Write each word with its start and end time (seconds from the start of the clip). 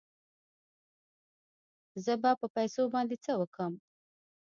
زه 2.03 2.13
به 2.21 2.31
په 2.41 2.47
پيسو 2.55 2.81
باندې 2.93 3.15
څه 3.25 3.31
وکم. 3.39 3.73